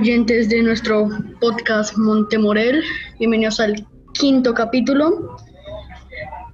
[0.00, 1.10] Oyentes de nuestro
[1.42, 2.82] podcast Montemorel.
[3.18, 5.36] Bienvenidos al quinto capítulo.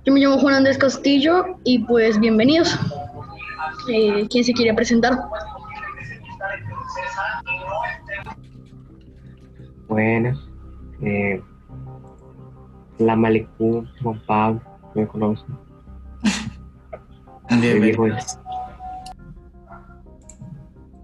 [0.05, 2.77] Yo me llamo Juan Andrés Castillo y pues bienvenidos.
[3.88, 5.16] Eh, ¿Quién se quiere presentar?
[9.86, 10.36] Buenas.
[11.02, 11.41] Eh,
[12.98, 14.60] la Malecú, Juan Pablo,
[14.97, 15.56] me conocen.
[17.60, 18.08] Bienvenido.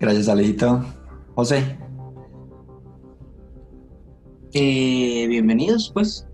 [0.00, 0.84] Gracias, Alejito.
[1.36, 1.81] José.
[4.54, 6.26] Eh, bienvenidos, pues.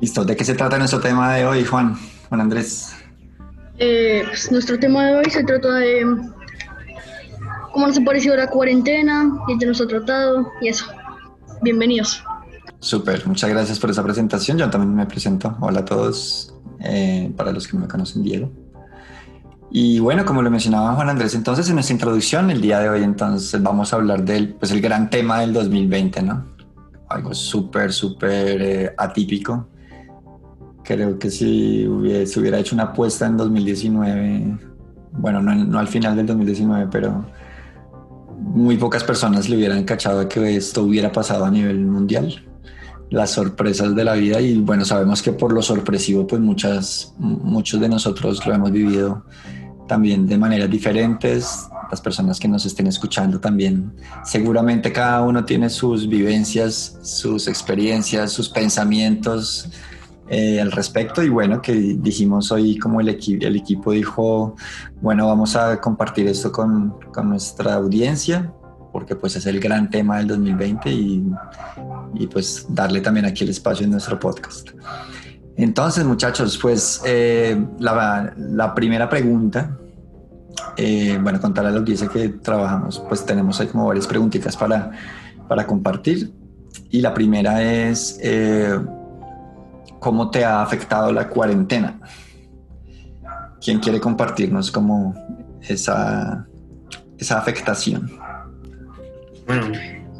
[0.00, 0.24] Listo.
[0.24, 1.96] ¿De qué se trata nuestro tema de hoy, Juan?
[2.28, 2.92] Juan Andrés.
[3.78, 6.04] Eh, pues nuestro tema de hoy se trata de
[7.72, 10.86] cómo nos ha parecido la cuarentena, qué nos ha tratado y eso.
[11.62, 12.22] Bienvenidos.
[12.80, 14.58] Súper, muchas gracias por esa presentación.
[14.58, 15.56] Yo también me presento.
[15.60, 18.50] Hola a todos, eh, para los que no me conocen, Diego.
[19.76, 23.02] Y bueno, como lo mencionaba Juan Andrés, entonces en nuestra introducción, el día de hoy,
[23.02, 26.46] entonces vamos a hablar del pues, el gran tema del 2020, ¿no?
[27.08, 29.66] Algo súper, súper eh, atípico.
[30.84, 34.58] Creo que si hubiese, hubiera hecho una apuesta en 2019,
[35.10, 37.24] bueno, no, no al final del 2019, pero
[38.38, 42.44] muy pocas personas le hubieran cachado que esto hubiera pasado a nivel mundial
[43.10, 47.80] las sorpresas de la vida y bueno, sabemos que por lo sorpresivo pues muchas, muchos
[47.80, 49.24] de nosotros lo hemos vivido
[49.86, 53.92] también de maneras diferentes, las personas que nos estén escuchando también,
[54.24, 59.70] seguramente cada uno tiene sus vivencias, sus experiencias, sus pensamientos
[60.28, 64.56] eh, al respecto y bueno, que dijimos hoy como el, el equipo dijo,
[65.02, 68.50] bueno, vamos a compartir esto con, con nuestra audiencia
[68.90, 71.24] porque pues es el gran tema del 2020 y,
[72.14, 74.70] y pues darle también aquí el espacio en nuestro podcast.
[75.56, 79.78] Entonces, muchachos, pues eh, la, primera pregunta,
[80.76, 84.90] eh, bueno, contarle a la audiencia que trabajamos, pues tenemos ahí como varias preguntitas para,
[85.48, 86.32] para compartir.
[86.90, 88.76] Y la primera es, eh,
[90.00, 92.00] ¿cómo te ha afectado la cuarentena?
[93.60, 95.14] ¿Quién quiere compartirnos como
[95.62, 96.46] esa,
[97.16, 98.10] esa afectación?
[99.46, 99.66] Bueno,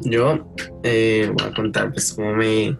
[0.01, 0.47] yo
[0.81, 2.77] voy a contar pues cómo me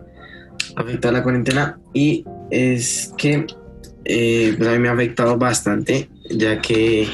[0.75, 3.46] afectó la cuarentena y es que
[4.06, 7.08] eh, pues a mí me ha afectado bastante ya que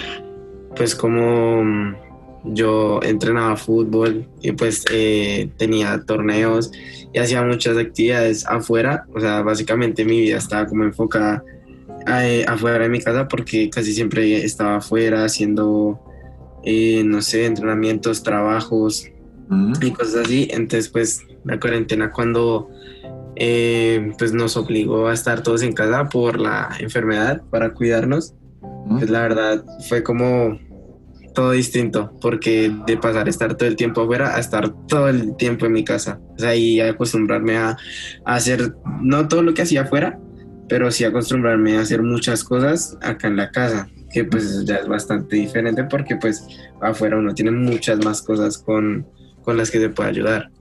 [0.76, 1.96] pues como
[2.44, 6.72] yo entrenaba fútbol y pues eh, tenía torneos
[7.14, 11.44] y hacía muchas actividades afuera, o sea, básicamente mi vida estaba como enfocada
[12.48, 16.00] afuera de mi casa porque casi siempre estaba afuera haciendo,
[16.66, 19.12] no sé, entrenamientos, trabajos,
[19.82, 20.48] y cosas así.
[20.52, 22.70] Entonces, pues la cuarentena cuando
[23.44, 28.36] eh, pues nos obligó a estar todos en casa por la enfermedad para cuidarnos,
[28.88, 30.60] pues la verdad fue como
[31.34, 35.36] todo distinto, porque de pasar a estar todo el tiempo afuera a estar todo el
[35.38, 36.22] tiempo en mi casa.
[36.36, 37.70] O sea, y acostumbrarme a,
[38.26, 40.20] a hacer, no todo lo que hacía afuera,
[40.70, 44.88] pero sí acostumbrarme a hacer muchas cosas acá en la casa, que pues ya es
[44.88, 46.46] bastante diferente porque pues
[46.80, 49.08] afuera uno tiene muchas más cosas con,
[49.42, 50.52] con las que te puede ayudar.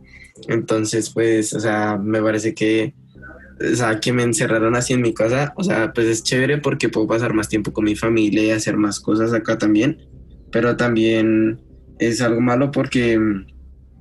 [0.49, 2.95] Entonces, pues, o sea, me parece que,
[3.61, 6.89] o sea, que me encerraron así en mi casa, o sea, pues es chévere porque
[6.89, 9.99] puedo pasar más tiempo con mi familia y hacer más cosas acá también,
[10.51, 11.61] pero también
[11.99, 13.21] es algo malo porque,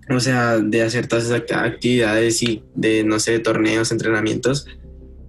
[0.09, 4.66] o sea, de hacer todas esas actividades y de, no sé, torneos, entrenamientos,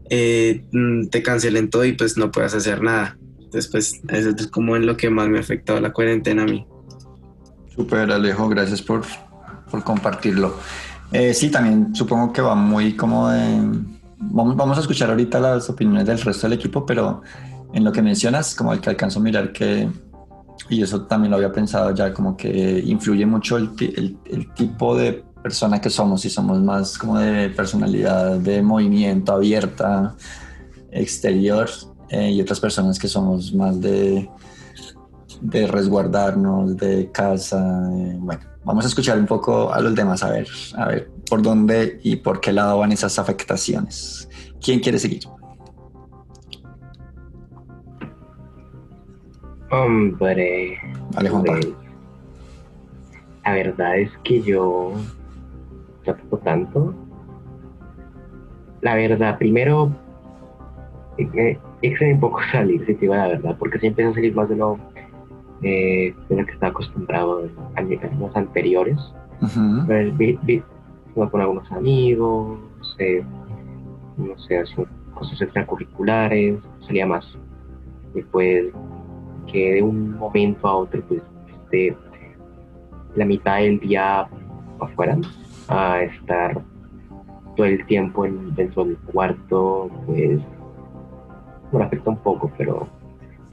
[0.09, 0.65] eh,
[1.11, 3.17] te cancelen todo y pues no puedas hacer nada.
[3.51, 6.67] Pues, eso es como en lo que más me ha afectado la cuarentena a mí.
[7.75, 9.03] Súper, Alejo, gracias por
[9.71, 10.57] por compartirlo.
[11.13, 13.61] Eh, sí, también supongo que va muy como de...
[14.23, 17.23] Vamos, a escuchar ahorita las opiniones del resto del equipo, pero
[17.73, 19.89] en lo que mencionas, como el que alcanzo a mirar que,
[20.69, 23.71] y eso también lo había pensado ya, como que influye mucho el,
[24.27, 30.15] el, tipo de persona que somos, si somos más como de personalidad de movimiento abierta,
[30.93, 31.71] exterior,
[32.11, 34.29] eh, y otras personas que somos más de,
[35.41, 40.31] de resguardarnos, de casa, eh, bueno Vamos a escuchar un poco a los demás, a
[40.31, 40.47] ver,
[40.77, 44.29] a ver por dónde y por qué lado van esas afectaciones.
[44.61, 45.23] ¿Quién quiere seguir?
[49.71, 50.79] Hombre.
[51.15, 51.45] Vale, Juan
[53.45, 54.93] La verdad es que yo
[56.07, 56.95] no tanto.
[58.83, 59.95] La verdad, primero,
[61.83, 64.57] extrañé un poco salir, si te digo la verdad, porque siempre a salir más de
[64.57, 64.79] lo
[65.63, 68.01] eh, de lo que estaba acostumbrado a años
[68.35, 68.99] anteriores.
[71.15, 72.59] con algunos amigos,
[72.99, 73.23] eh,
[74.17, 77.27] no sé, hacía cosas extracurriculares, salía más.
[78.15, 78.67] Después
[79.51, 81.97] que de un momento a otro, pues, este,
[83.17, 84.29] la mitad del día
[84.79, 85.19] afuera,
[85.69, 86.61] a estar
[87.57, 90.41] todo el tiempo en, dentro del cuarto, pues
[91.73, 92.89] me afecta un poco, pero,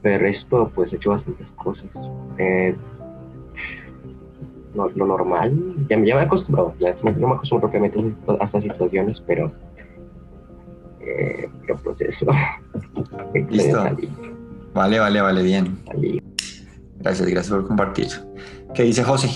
[0.02, 1.90] pero el resto pues he hecho bastantes cosas.
[2.38, 2.76] Eh,
[4.74, 8.00] lo, lo, normal, ya, ya me he acostumbrado, ya no me acostumbro propiamente
[8.40, 9.52] a estas situaciones, pero
[11.08, 12.26] eh, pero proceso.
[13.50, 13.84] Listo.
[14.74, 15.80] Vale, vale, vale, bien.
[17.00, 18.08] Gracias, gracias por compartir.
[18.76, 19.30] ¿Qué dice José?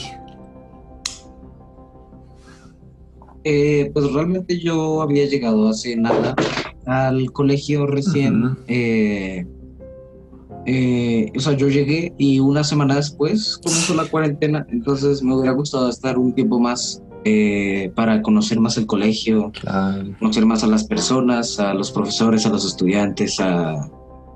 [3.44, 6.36] Eh, pues realmente yo había llegado hace nada
[6.86, 8.58] al colegio recién.
[8.68, 9.46] eh,
[10.66, 15.52] eh, o sea, yo llegué y una semana después comenzó la cuarentena, entonces me hubiera
[15.54, 20.16] gustado estar un tiempo más eh, para conocer más el colegio, Claro.
[20.19, 23.75] conocer más a las personas, a los profesores, a los estudiantes, a,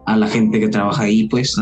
[0.06, 1.56] a la gente que trabaja ahí, pues.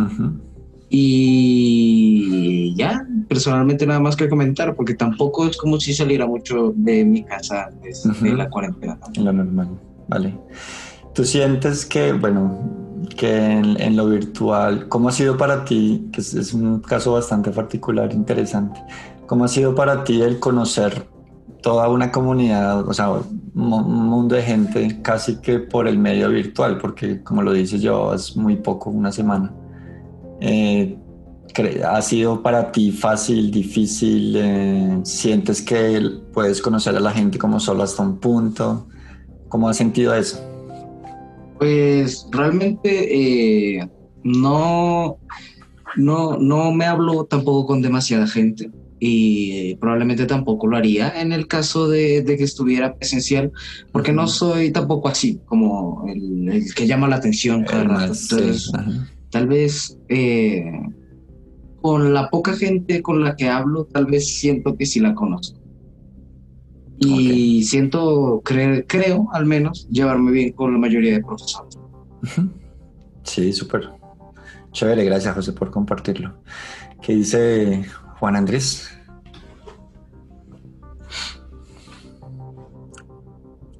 [0.90, 7.04] Y ya, personalmente nada más que comentar, porque tampoco es como si saliera mucho de
[7.06, 8.38] mi casa antes de Ujú.
[8.38, 9.00] la cuarentena.
[9.16, 9.70] lo normal,
[10.08, 10.38] vale.
[11.16, 12.83] ¿Tú sientes que, bueno,
[13.18, 17.14] que en, en lo virtual, ¿cómo ha sido para ti, que es, es un caso
[17.14, 18.80] bastante particular, interesante,
[19.28, 21.08] ¿cómo ha sido para ti el conocer
[21.62, 25.98] toda una comunidad, o sea, un mu- un mundo de gente casi que por el
[25.98, 26.78] medio virtual?
[26.78, 27.82] Porque, como lo dices
[28.14, 29.52] es muy poco, una semana.
[30.42, 30.98] Eh,
[31.86, 34.36] ¿Ha sido para ti fácil, difícil?
[34.36, 36.02] eh, ¿Sientes que
[36.34, 38.88] puedes conocer a la gente como solo hasta un punto?
[39.50, 40.40] ¿Cómo has sentido eso?
[41.64, 43.88] Pues realmente eh,
[44.22, 45.18] no,
[45.96, 48.70] no, no me hablo tampoco con demasiada gente
[49.00, 53.54] y probablemente tampoco lo haría en el caso de, de que estuviera presencial,
[53.94, 58.14] porque no soy tampoco así como el, el que llama la atención cada Eh, rato.
[58.14, 58.70] Entonces,
[59.30, 60.66] tal vez eh,
[61.82, 65.63] con la poca gente con la que hablo, tal vez siento que sí la conozco.
[67.08, 71.78] Y siento, cre- creo al menos, llevarme bien con la mayoría de profesores.
[73.24, 73.90] Sí, súper.
[74.72, 76.34] Chévere, gracias José por compartirlo.
[77.02, 77.86] ¿Qué dice
[78.20, 78.90] Juan Andrés?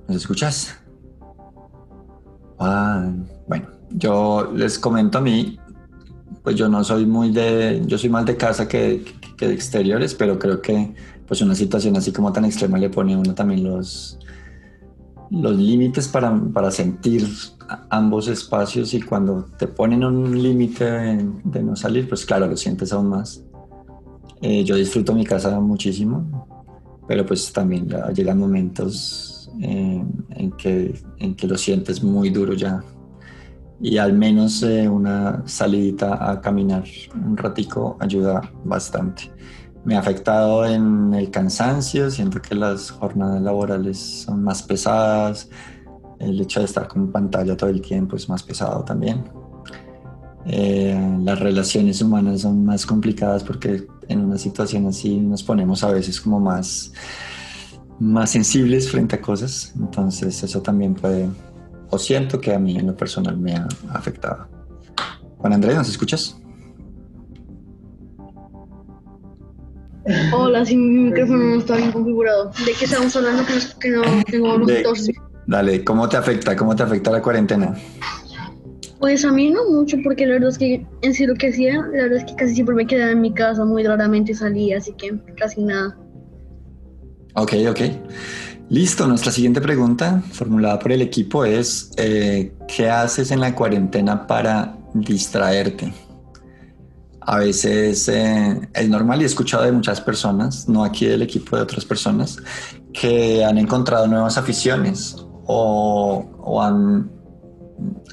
[0.08, 0.78] ¿Nos escuchas?
[2.58, 5.58] Juan, bueno, yo les comento a mí,
[6.44, 9.54] pues yo no soy muy de, yo soy más de casa que, que- que de
[9.54, 10.94] exteriores, pero creo que
[11.28, 14.20] pues una situación así como tan extrema le pone a uno también los,
[15.30, 17.28] los límites para, para sentir
[17.90, 22.58] ambos espacios y cuando te ponen un límite de, de no salir, pues claro, lo
[22.58, 23.44] sientes aún más.
[24.42, 26.46] Eh, yo disfruto mi casa muchísimo,
[27.08, 32.54] pero pues también ya llegan momentos eh, en, que, en que lo sientes muy duro
[32.54, 32.84] ya.
[33.80, 36.84] Y al menos eh, una salidita a caminar
[37.16, 39.32] un ratico ayuda bastante.
[39.86, 45.50] Me ha afectado en el cansancio, siento que las jornadas laborales son más pesadas,
[46.20, 49.24] el hecho de estar con pantalla todo el tiempo es más pesado también.
[50.46, 55.92] Eh, las relaciones humanas son más complicadas porque en una situación así nos ponemos a
[55.92, 56.92] veces como más,
[58.00, 61.30] más sensibles frente a cosas, entonces eso también puede,
[61.90, 64.48] o siento que a mí en lo personal me ha afectado.
[65.38, 66.38] Juan Andrés, ¿nos escuchas?
[70.34, 72.52] Hola, si mi micrófono no está bien configurado.
[72.66, 73.44] ¿De qué estamos hablando?
[73.80, 75.10] Que no, que no tengo los De- dos.
[75.48, 76.56] Dale, ¿cómo te afecta?
[76.56, 77.76] ¿Cómo te afecta la cuarentena?
[79.00, 81.76] Pues a mí no mucho, porque la verdad es que en sí lo que hacía,
[81.76, 84.94] la verdad es que casi siempre me quedaba en mi casa, muy raramente salía, así
[84.94, 85.98] que casi nada.
[87.36, 87.80] Ok, ok.
[88.70, 94.26] Listo, nuestra siguiente pregunta formulada por el equipo es, eh, ¿qué haces en la cuarentena
[94.26, 95.92] para distraerte?
[97.26, 101.56] A veces eh, es normal y he escuchado de muchas personas, no aquí del equipo
[101.56, 102.38] de otras personas,
[102.92, 105.16] que han encontrado nuevas aficiones
[105.46, 107.10] o, o han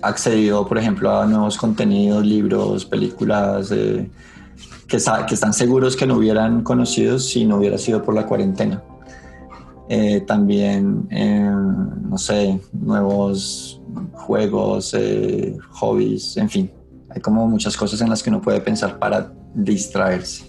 [0.02, 4.10] accedido, por ejemplo, a nuevos contenidos, libros, películas, eh,
[4.86, 4.98] que,
[5.28, 8.82] que están seguros que no hubieran conocido si no hubiera sido por la cuarentena.
[9.88, 13.80] Eh, también, eh, no sé, nuevos
[14.12, 14.96] juegos,
[15.72, 16.79] hobbies, en fin.
[17.14, 20.44] Hay como muchas cosas en las que uno puede pensar para distraerse.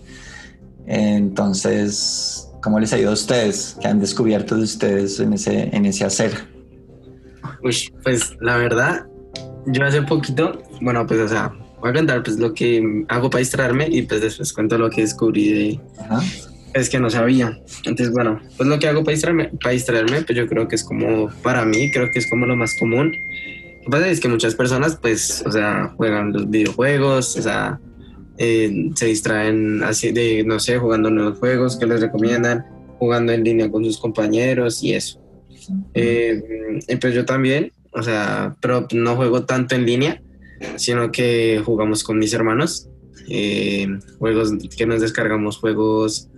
[0.86, 3.78] Entonces, ¿cómo les ha ido a ustedes?
[3.82, 6.32] ¿Qué han descubierto de ustedes en ese, en ese hacer?
[7.64, 9.06] Uy, pues la verdad,
[9.68, 13.40] yo hace poquito, bueno, pues o sea, voy a contar pues lo que hago para
[13.40, 16.22] distraerme y pues después cuento lo que descubrí de, Ajá.
[16.74, 17.60] es que no sabía.
[17.86, 20.84] Entonces, bueno, pues lo que hago para distraerme, para distraerme, pues yo creo que es
[20.84, 23.14] como, para mí, creo que es como lo más común.
[23.82, 27.80] Lo que pasa es que muchas personas, pues, o sea, juegan los videojuegos, o sea,
[28.38, 32.66] eh, se distraen así de, no sé, jugando nuevos juegos que les recomiendan,
[33.00, 35.20] jugando en línea con sus compañeros y eso.
[35.94, 36.42] Eh,
[37.00, 40.22] pues yo también, o sea, pero no juego tanto en línea,
[40.76, 42.88] sino que jugamos con mis hermanos,
[43.30, 43.88] eh,
[44.20, 46.30] juegos que nos descargamos juegos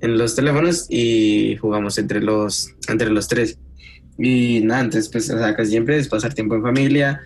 [0.00, 3.58] en los teléfonos y jugamos entre los, entre los tres.
[4.18, 7.20] Y nada, entonces pues, o sea, casi siempre es pasar tiempo en familia,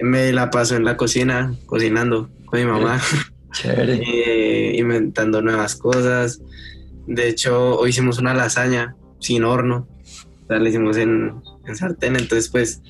[0.00, 3.00] me la paso en la cocina, cocinando con mi mamá,
[3.64, 6.40] eh, inventando nuevas cosas.
[7.06, 9.88] De hecho, hoy hicimos una lasaña sin horno,
[10.44, 11.34] o sea, la hicimos en,
[11.66, 12.82] en sartén, entonces pues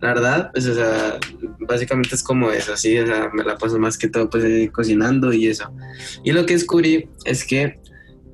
[0.00, 1.18] la verdad, pues, o sea,
[1.60, 4.70] básicamente es como eso, así, o sea, me la paso más que todo, pues, eh,
[4.72, 5.70] cocinando y eso.
[6.24, 7.78] Y lo que descubrí es que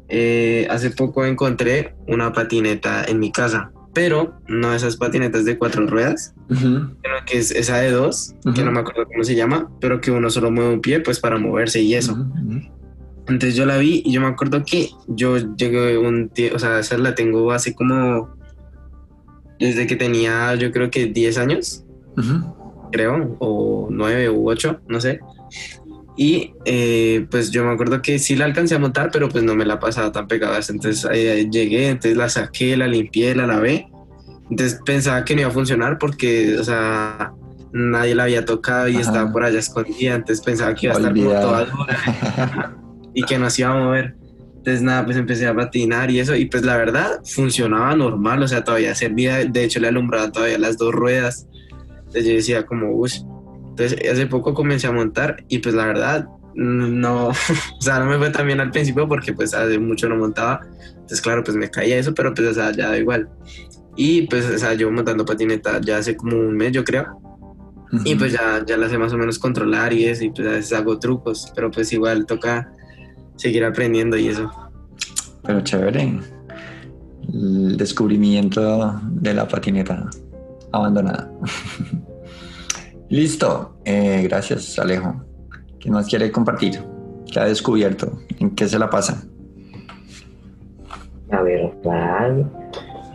[0.08, 5.86] eh, hace poco encontré una patineta en mi casa, pero no esas patinetas de cuatro
[5.86, 10.02] ruedas, sino que es esa de dos, que no me acuerdo cómo se llama, pero
[10.02, 12.14] que uno solo mueve un pie, pues, para moverse y eso.
[13.20, 16.98] Entonces yo la vi y yo me acuerdo que yo llegué un o sea, esa
[16.98, 18.36] la tengo hace como
[19.58, 21.82] desde que tenía yo creo que 10 años,
[22.92, 25.20] creo, o 9 u 8, no sé.
[26.16, 29.54] Y eh, pues yo me acuerdo que sí la alcancé a montar, pero pues no
[29.54, 30.58] me la pasaba tan pegada.
[30.68, 33.86] Entonces eh, llegué, entonces la saqué, la limpié, la lavé.
[34.50, 37.32] Entonces pensaba que no iba a funcionar porque, o sea,
[37.72, 40.14] nadie la había tocado y estaba por allá escondida.
[40.14, 42.76] Entonces pensaba que iba a estar como toda dura
[43.12, 44.16] y que no se iba a mover.
[44.56, 48.48] Entonces nada, pues empecé a patinar y eso, y pues la verdad funcionaba normal, o
[48.48, 51.46] sea, todavía servía, de hecho le alumbraba todavía las dos ruedas.
[51.98, 53.12] Entonces yo decía como, uy,
[53.76, 57.28] entonces hace poco comencé a montar y pues la verdad no,
[57.78, 60.60] o sea, no me fue tan bien al principio porque pues hace mucho no montaba.
[60.88, 63.28] Entonces claro, pues me caía eso, pero pues o sea, ya da igual.
[63.94, 67.20] Y pues, o sea, yo montando patineta ya hace como un mes, yo creo.
[68.04, 70.52] Y pues ya, ya la sé más o menos controlar y eso, y pues a
[70.52, 72.72] veces hago trucos, pero pues igual toca
[73.36, 74.50] seguir aprendiendo y eso.
[75.44, 76.18] Pero chévere.
[77.32, 80.08] El descubrimiento de la patineta
[80.72, 81.30] abandonada.
[83.08, 83.78] Listo.
[83.84, 85.24] Eh, gracias, Alejo.
[85.80, 86.80] ¿Quién más quiere compartir?
[87.30, 88.18] ¿Qué ha descubierto?
[88.38, 89.24] ¿En qué se la pasa?
[91.28, 92.46] La verdad,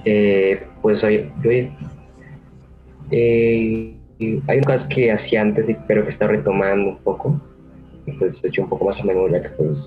[0.06, 1.32] eh, pues hoy,
[3.12, 3.96] eh,
[4.48, 7.42] hay un caso que hacía antes, pero que está retomando un poco.
[8.20, 9.78] Pues he hecho un poco más a memoria que pues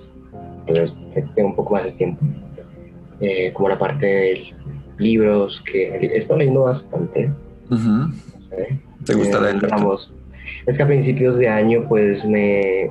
[0.67, 0.93] pues
[1.35, 2.25] tengo un poco más de tiempo.
[3.21, 4.55] Eh, como la parte de
[4.99, 7.31] libros, que estoy leyendo bastante.
[9.05, 9.53] ¿Te gusta?
[9.53, 10.13] Digamos,
[10.67, 12.91] es que a principios de año, pues me.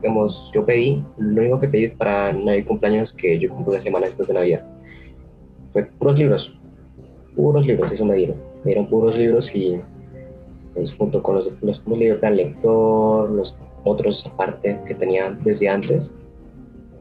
[0.00, 4.06] Digamos, yo pedí, lo único que pedí para Navidad cumpleaños, que yo cumplo una semana
[4.06, 4.64] después de Navidad,
[5.72, 6.52] fue puros libros.
[7.34, 8.36] Puros libros, eso me dieron.
[8.64, 9.80] Me dieron puros libros y,
[10.74, 15.68] pues, junto con los, los, los libros de lector, los otros aparte que tenía desde
[15.68, 16.02] antes,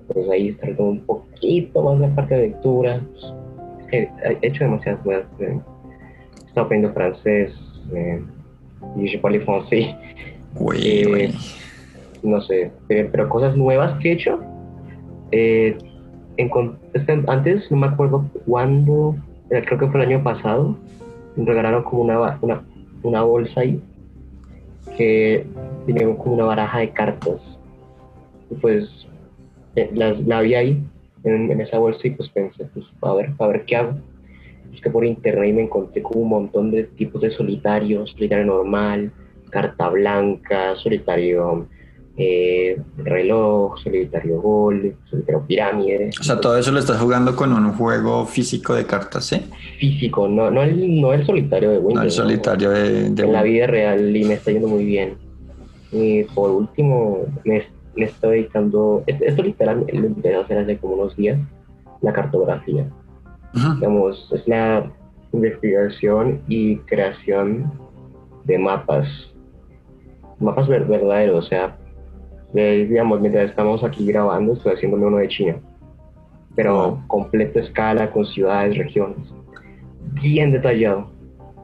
[0.07, 3.01] pues ahí está un poquito más la parte de lectura.
[3.91, 4.09] he
[4.41, 5.25] hecho demasiadas cosas.
[5.39, 5.59] Eh,
[6.43, 7.53] he estado aprendiendo francés,
[7.93, 8.21] eh,
[8.95, 9.95] y je parle français.
[10.75, 11.33] Eh,
[12.23, 14.39] no sé, pero, cosas nuevas que he hecho.
[15.31, 15.77] Eh,
[17.27, 19.15] antes, no me acuerdo cuándo,
[19.49, 20.75] creo que fue el año pasado,
[21.35, 22.63] me regalaron como una, una,
[23.03, 23.81] una bolsa ahí
[24.97, 25.45] que
[25.85, 27.41] tenía como una baraja de cartas.
[28.49, 29.07] Y pues
[29.75, 30.83] eh, la, la vi ahí
[31.23, 33.93] en, esa bolsa y pues pensé, pues a ver, a ver qué hago.
[34.75, 39.11] Es que por internet me encontré con un montón de tipos de solitarios, solitario normal,
[39.49, 41.67] carta blanca, solitario
[42.17, 46.09] eh, reloj, solitario gol, solitario pirámide.
[46.19, 49.41] O sea, todo eso lo estás jugando con un juego físico de cartas, ¿sí?
[49.79, 51.95] Físico, no, no, el, no el solitario de Windows.
[51.95, 55.15] No el solitario de, En la vida real y me está yendo muy bien.
[55.91, 57.65] Y por último, me
[57.95, 61.39] le estoy dedicando, esto literal lo empecé a hacer hace como unos días,
[62.01, 62.85] la cartografía.
[63.55, 64.91] Digamos, es la
[65.31, 67.71] investigación y creación
[68.43, 69.07] de mapas,
[70.39, 71.77] mapas verdaderos, o sea,
[72.53, 75.55] digamos, mientras estamos aquí grabando, estoy haciéndome uno de China,
[76.55, 79.17] pero completo escala, con ciudades, regiones,
[80.21, 81.09] bien detallado.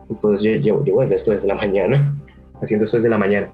[0.10, 2.16] Entonces yo llevo, llevo esto desde la mañana,
[2.62, 3.52] haciendo esto desde la mañana.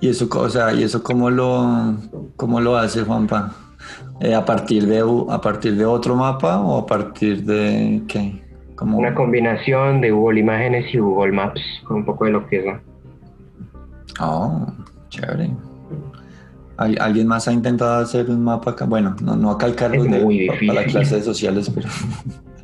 [0.00, 1.96] ¿Y eso, o ¿y eso cómo lo,
[2.36, 3.54] cómo lo hace Juanpa?
[4.20, 8.42] Eh, ¿A partir de a partir de otro mapa o a partir de qué?
[8.80, 12.64] Una combinación de Google Imágenes y Google Maps, con un poco de lo que es.
[14.20, 14.66] Oh,
[15.08, 15.50] chévere.
[16.76, 18.84] ¿Alguien más ha intentado hacer un mapa acá?
[18.84, 21.88] Bueno, no, no a calcarlo de, para las clases sociales, pero...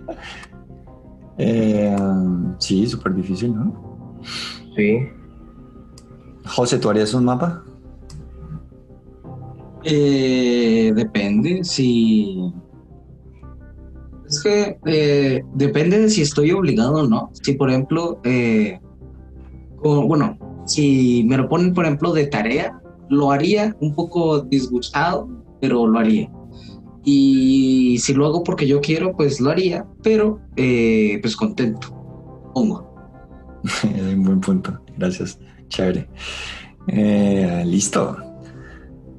[1.39, 1.97] eh,
[2.59, 4.21] sí, súper difícil, ¿no?
[4.77, 5.09] Sí.
[6.45, 7.63] José, ¿tú harías un mapa?
[9.85, 12.53] Eh, depende si...
[14.29, 17.31] Es que eh, depende de si estoy obligado o no.
[17.43, 18.81] Si, por ejemplo, eh,
[19.83, 25.29] bueno, si me lo ponen, por ejemplo, de tarea, lo haría un poco disgustado,
[25.61, 26.31] pero lo haría.
[27.05, 30.41] Y si lo hago porque yo quiero, pues lo haría, pero
[31.21, 31.89] pues contento,
[32.55, 32.95] pongo.
[33.85, 36.09] un buen punto, gracias, chévere.
[37.67, 38.17] Listo.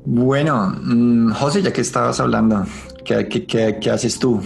[0.06, 2.66] Bueno, mm, José, ya que estabas hablando,
[3.06, 4.42] ¿qué, qué, haces tú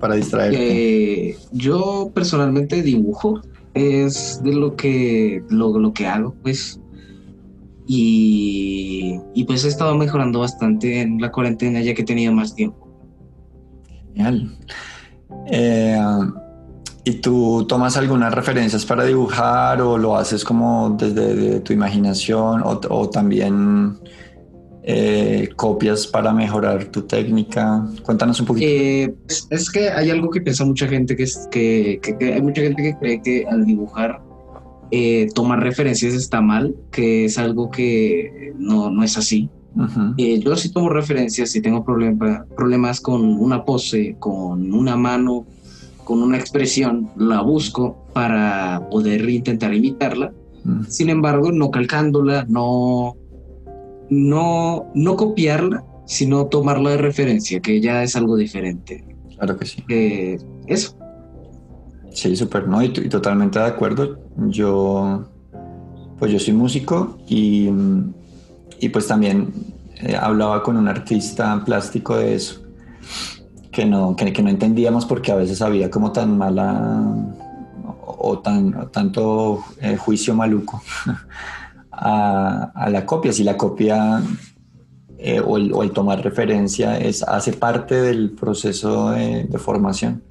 [0.00, 1.30] para distraerte?
[1.30, 3.42] Eh, yo personalmente dibujo,
[3.74, 6.80] es de lo que, lo, lo que hago, pues.
[7.86, 12.54] Y, y, pues he estado mejorando bastante en la cuarentena ya que he tenido más
[12.54, 12.88] tiempo.
[14.14, 14.56] Genial.
[15.50, 16.00] Eh,
[17.04, 22.80] ¿Y tú tomas algunas referencias para dibujar o lo haces como desde tu imaginación o,
[22.88, 23.98] o también
[24.86, 27.86] eh, copias para mejorar tu técnica?
[28.02, 28.66] Cuéntanos un poquito.
[28.68, 29.14] Eh,
[29.50, 32.98] es que hay algo que piensa mucha gente, que, es, que, hay mucha gente que
[32.98, 34.20] cree que al dibujar
[34.90, 39.48] eh, tomar referencias está mal, que es algo que no, no es así.
[40.18, 45.46] yo sí tomo referencias y tengo problemas con una pose, con una mano,
[46.04, 50.32] con una expresión, la busco para poder intentar imitarla.
[50.88, 53.16] Sin embargo, no calcándola, no
[54.14, 59.04] no, no copiarla, sino tomarla de referencia, que ya es algo diferente.
[59.36, 59.84] Claro que sí.
[59.88, 60.96] Eh, eso.
[62.12, 62.82] Sí, súper, ¿no?
[62.82, 64.18] Y, totalmente de acuerdo.
[64.48, 65.24] Yo,
[66.18, 67.68] pues yo soy músico y,
[68.78, 69.52] y pues también
[70.00, 72.62] eh, hablaba con un artista plástico de eso,
[73.72, 77.02] que no, que, no entendíamos porque a veces había como tan mala
[78.06, 80.82] o, tan, tanto eh, juicio maluco
[82.04, 83.32] a, la copia.
[83.32, 84.22] Si la copia
[85.18, 90.22] eh, o, el, tomar referencia es, hace parte del proceso de, formación.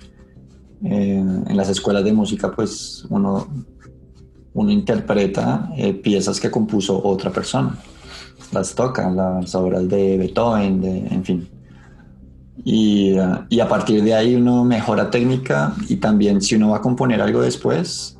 [0.85, 3.47] Eh, en las escuelas de música, pues uno,
[4.53, 7.77] uno interpreta eh, piezas que compuso otra persona.
[8.51, 11.49] Las toca, las obras de Beethoven, de, en fin.
[12.63, 13.15] Y,
[13.49, 17.19] y, a partir de ahí uno mejora técnica y también si uno va a componer
[17.19, 18.19] algo después,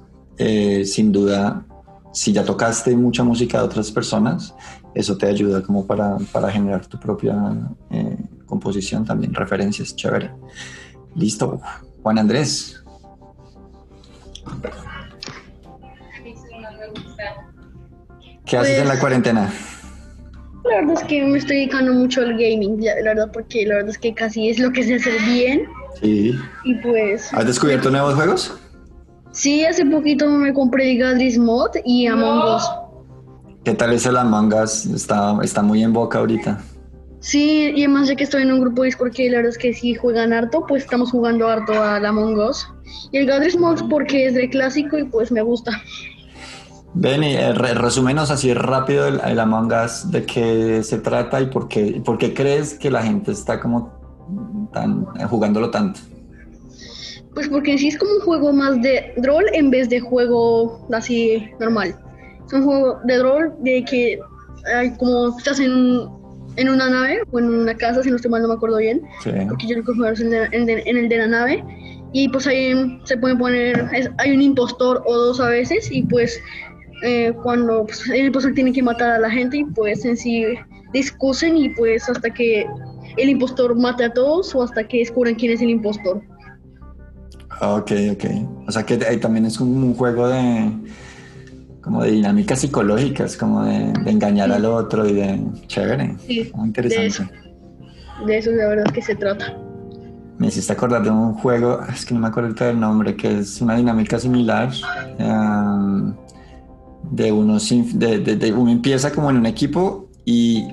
[0.85, 1.63] sin duda
[2.13, 4.53] si ya tocaste mucha música de otras personas,
[4.93, 7.35] eso te ayuda como para, para generar tu propia
[7.89, 10.31] eh, composición, también referencias, chévere.
[11.15, 11.59] Listo,
[12.03, 12.83] Juan Andrés.
[18.45, 19.51] ¿Qué haces en la pues, cuarentena?
[20.65, 23.89] La verdad es que me estoy dedicando mucho al gaming, la verdad, porque la verdad
[23.89, 25.65] es que casi es lo que se hace bien.
[25.99, 26.35] Sí.
[26.63, 27.33] Y pues...
[27.33, 28.59] ¿Has descubierto nuevos juegos?
[29.33, 32.69] Sí, hace poquito me compré Gadris Mod y Among Us.
[33.63, 34.85] ¿Qué tal es el Among Us?
[34.85, 36.61] Está, está muy en boca ahorita.
[37.19, 39.57] Sí, y además ya que estoy en un grupo de Discord que la verdad es
[39.57, 42.67] que sí juegan harto, pues estamos jugando harto al Among Us.
[43.11, 45.71] Y el Gadris Mod porque es de clásico y pues me gusta.
[46.93, 52.03] Benny, eh, resúmenos así rápido el, Among Us, de qué se trata y por qué,
[52.05, 56.01] por qué crees que la gente está como tan, jugándolo tanto.
[57.33, 60.87] Pues porque en sí es como un juego más de rol en vez de juego
[60.91, 61.95] así normal.
[62.45, 64.19] Es un juego de rol de que
[64.75, 66.07] hay como estás en,
[66.57, 69.01] en una nave o en una casa, si no estoy mal, no me acuerdo bien.
[69.49, 71.63] Porque yo lo que en, en, el de la nave.
[72.11, 76.39] Y pues ahí se puede poner, hay un impostor o dos a veces y pues
[77.03, 80.45] eh, cuando pues, el impostor tiene que matar a la gente y pues en sí
[80.93, 82.67] discusen y pues hasta que
[83.17, 86.21] el impostor mate a todos o hasta que descubran quién es el impostor.
[87.61, 88.25] Ok, ok.
[88.67, 90.71] O sea que ahí también es un juego de
[91.83, 96.15] como de dinámicas psicológicas, como de, engañar al otro y de chévere.
[96.25, 97.35] Sí, Muy interesante.
[98.25, 99.53] De eso, de la verdad que se trata.
[100.37, 103.61] Me hiciste acordar de un juego, es que no me acuerdo del nombre, que es
[103.61, 104.71] una dinámica similar.
[105.19, 106.15] Um,
[107.11, 110.65] de uno, de, de, uno empieza como en un equipo y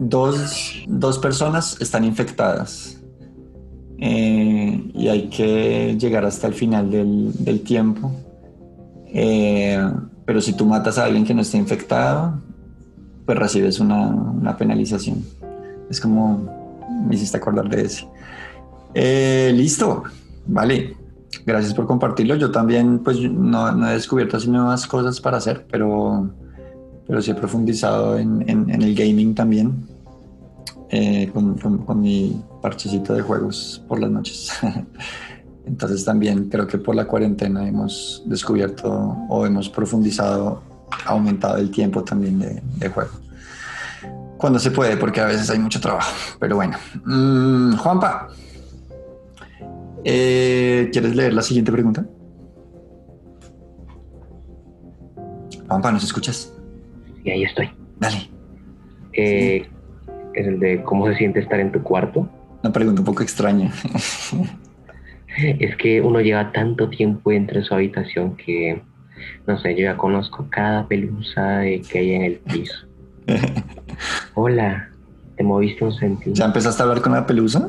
[0.00, 2.95] dos, dos personas están infectadas
[3.98, 8.12] eh, y hay que llegar hasta el final del, tiempo.
[9.06, 9.78] Eh,
[10.24, 12.40] pero si tú matas a alguien que no esté infectado,
[13.24, 15.24] pues recibes una, penalización.
[15.90, 16.54] Es como
[17.06, 18.06] me hiciste acordar de ese.
[18.94, 20.04] Eh, listo,
[20.46, 20.96] vale.
[21.44, 22.34] Gracias por compartirlo.
[22.34, 26.30] Yo también, pues, no, he descubierto así nuevas cosas para hacer, pero,
[27.06, 29.95] pero sí he profundizado en, en el gaming también.
[30.90, 34.52] Eh, con, con, mi parchecito de juegos por las noches.
[35.66, 40.62] Entonces también creo que por la cuarentena hemos descubierto o hemos profundizado,
[41.04, 43.10] aumentado el tiempo también de, de juego.
[44.38, 46.12] Cuando se puede, porque a veces hay mucho trabajo.
[46.38, 46.76] Pero bueno.
[47.04, 48.28] Mm, Juanpa,
[50.04, 52.06] eh, ¿quieres leer la siguiente pregunta?
[55.66, 56.52] Juanpa, ¿nos escuchas?
[57.24, 57.70] Y ahí estoy.
[57.98, 58.30] Dale.
[59.14, 59.68] Eh,
[60.36, 62.28] Es el de cómo se siente estar en tu cuarto.
[62.62, 63.72] Una pregunta un poco extraña.
[65.38, 68.82] Es que uno lleva tanto tiempo dentro de su habitación que,
[69.46, 72.86] no sé, yo ya conozco cada pelusa que hay en el piso.
[74.34, 74.90] Hola,
[75.36, 76.34] ¿te moviste un centímetro?
[76.34, 77.68] ¿Ya empezaste a hablar con la pelusa?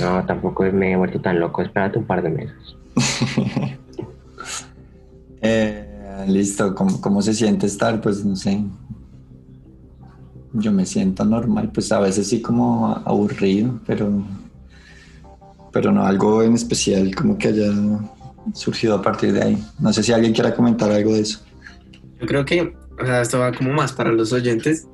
[0.00, 1.62] No, tampoco me he vuelto tan loco.
[1.62, 2.76] Espérate un par de meses.
[5.44, 8.00] Eh, listo, ¿Cómo, ¿cómo se siente estar?
[8.00, 8.64] Pues no sé.
[10.54, 14.22] Yo me siento normal, pues a veces sí como aburrido, pero,
[15.72, 17.72] pero no algo en especial como que haya
[18.54, 19.64] surgido a partir de ahí.
[19.78, 21.40] No sé si alguien quiera comentar algo de eso.
[22.20, 24.86] Yo creo que, o sea, esto va como más para los oyentes.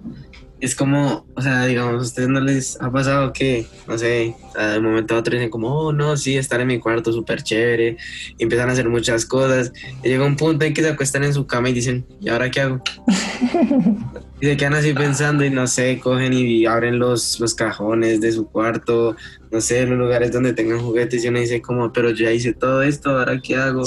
[0.60, 4.52] Es como, o sea, digamos, a ustedes no les ha pasado que, no sé, o
[4.52, 7.12] sea, de un momento a otro dicen como, oh, no, sí, estar en mi cuarto
[7.12, 7.96] súper chévere,
[8.36, 11.32] y empiezan a hacer muchas cosas, y llega un punto en que se acuestan en
[11.32, 12.82] su cama y dicen, ¿y ahora qué hago?
[14.40, 18.32] y se quedan así pensando y no sé, cogen y abren los, los cajones de
[18.32, 19.14] su cuarto,
[19.52, 22.52] no sé, los lugares donde tengan juguetes, y uno dice como, pero yo ya hice
[22.52, 23.84] todo esto, ¿ahora qué hago?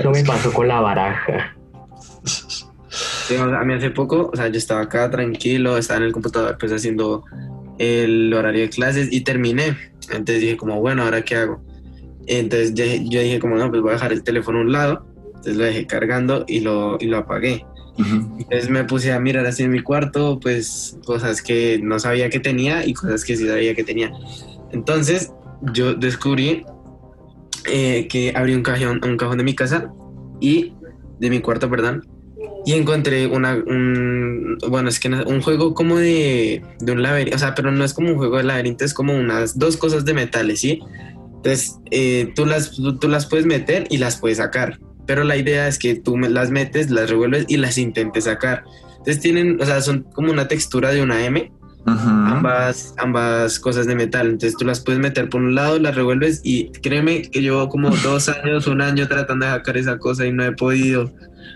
[0.00, 1.56] Eso me pasó con la baraja.
[3.30, 6.72] A mí hace poco, o sea, yo estaba acá tranquilo, estaba en el computador pues
[6.72, 7.24] haciendo
[7.78, 9.76] el horario de clases y terminé.
[10.10, 11.62] Entonces dije como, bueno, ¿ahora qué hago?
[12.26, 15.06] Entonces yo, dije como, no, pues voy a dejar el teléfono a un lado.
[15.26, 17.64] Entonces lo dejé cargando y lo, y lo apagué.
[17.98, 18.36] Ujú.
[18.38, 22.40] Entonces me puse a mirar así en mi cuarto, pues cosas que no sabía que
[22.40, 24.12] tenía y cosas que sí sabía que tenía.
[24.72, 25.32] Entonces
[25.72, 26.64] yo descubrí
[27.66, 29.92] eh, que abrí un cajón, un cajón de mi casa
[30.40, 30.74] y
[31.18, 32.06] de mi cuarto, perdón,
[32.66, 37.38] y encontré una, un, bueno, es que un juego como de, de un laberinto, o
[37.38, 40.14] sea, pero no es como un juego de laberinto, es como unas dos cosas de
[40.14, 40.80] metales, ¿sí?
[41.36, 45.36] Entonces, eh, tú, las, tú, tú las puedes meter y las puedes sacar, pero la
[45.36, 48.64] idea es que tú las metes, las revuelves y las intentes sacar.
[48.98, 51.52] Entonces tienen, o sea, son como una textura de una M,
[51.86, 54.28] ambas, ambas cosas de metal.
[54.28, 57.90] Entonces tú las puedes meter por un lado, las revuelves y créeme que llevo como
[57.90, 61.12] dos años, un año tratando de sacar esa cosa y no he podido.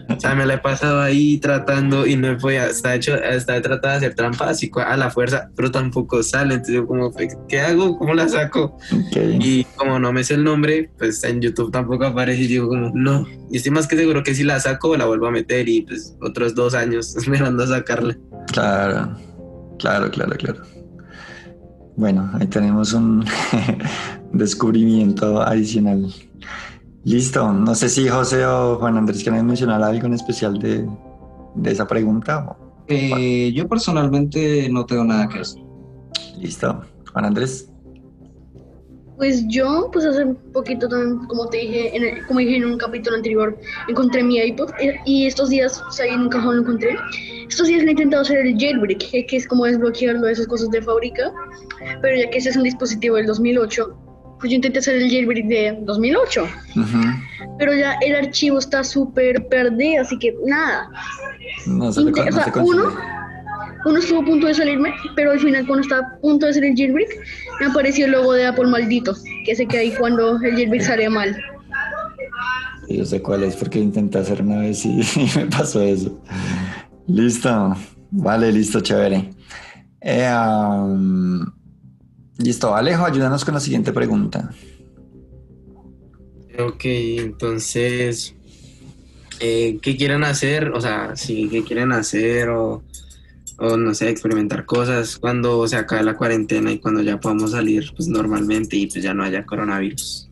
[0.09, 2.65] O sea, me la he pasado ahí tratando y no he podido.
[2.65, 6.55] Está hecho, está he tratado de hacer trampas y a la fuerza, pero tampoco sale.
[6.55, 7.13] Entonces yo como,
[7.49, 7.99] ¿qué hago?
[7.99, 8.77] ¿Cómo la saco?
[8.93, 9.17] Ok.
[9.41, 12.91] Y como no me sé el nombre, pues en YouTube tampoco aparece y digo como,
[12.95, 13.27] no.
[13.51, 16.17] Y estoy más que seguro que si la saco, la vuelvo a meter y pues
[16.23, 18.17] otros dos años esperando a sacarla.
[18.53, 19.15] Claro,
[19.79, 20.63] claro, claro, claro.
[21.97, 23.25] Bueno, ahí tenemos un
[24.33, 26.07] descubrimiento adicional.
[27.09, 27.51] Listo.
[27.53, 30.87] No sé si José o Juan Andrés quieren mencionar algo en especial de,
[31.55, 32.45] de esa pregunta.
[32.49, 35.63] o- Eh, yo personalmente no tengo nada que decir.
[36.39, 36.83] Listo.
[37.13, 37.71] Juan Andrés.
[39.17, 42.65] Pues yo, pues hace un poquito también, como te dije, en el- como dije en
[42.67, 46.29] un capítulo anterior, encontré mi iPod eh, y estos días, o sea, ahí en un
[46.29, 46.97] cajón lo encontré.
[47.49, 50.71] Estos días he intentado hacer el jailbreak, que, que es como desbloquearlo de esas cosas
[50.71, 51.33] de fábrica,
[52.03, 53.89] pero ya que ese es un dispositivo del 2008,
[54.39, 56.43] pues yo intenté hacer el jailbreak de 2008,
[56.77, 56.99] Ujú.
[57.59, 60.89] pero ya el archivo está súper perdido, así que nada.
[61.67, 62.95] No se, le con- Inte- o no sea, uno,
[63.87, 66.65] uno estuvo a punto de salirme, pero al final cuando estaba a punto de hacer
[66.65, 67.11] el jailbreak,
[67.61, 71.09] me apareció el logo de Apple maldito, que sé que ahí cuando el jailbreak sale
[71.09, 71.37] mal.
[72.89, 76.19] Yo sé cuál es porque intenté hacer una vez y, y me pasó eso.
[77.07, 77.77] Listo.
[78.11, 79.31] Vale, listo, chévere.
[80.01, 81.38] Eh, um,
[82.39, 84.51] listo, Alejo, ayúdanos con la siguiente pregunta.
[86.59, 88.35] Ok, entonces,
[89.41, 90.71] eh, ¿qué quieren hacer?
[90.71, 92.49] O sea, sí, ¿qué quieren hacer?
[92.49, 92.83] O,
[93.59, 97.93] o no sé, experimentar cosas cuando se acabe la cuarentena y cuando ya podamos salir
[97.95, 100.31] pues normalmente y pues ya no haya coronavirus.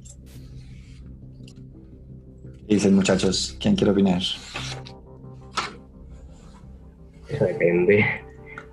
[2.68, 3.56] ¿Qué dicen muchachos?
[3.60, 4.22] ¿Quién quiere opinar?
[7.28, 8.04] Eso depende.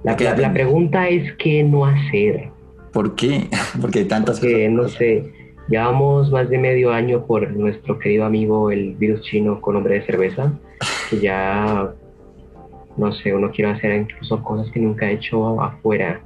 [0.04, 2.53] La, pregunta es qué no hacer.
[2.94, 3.50] ¿Por qué?
[3.82, 5.34] Porque hay tantas Porque, no sé,
[5.68, 10.06] llevamos más de medio año por nuestro querido amigo el virus chino con nombre de
[10.06, 10.54] cerveza,
[11.10, 11.92] que ya,
[12.96, 16.22] no sé, uno quiere hacer incluso cosas que nunca ha hecho afuera.